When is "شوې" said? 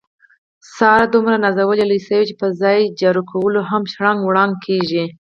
2.07-2.23